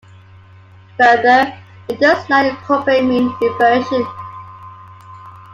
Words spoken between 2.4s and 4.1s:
incorporate mean reversion.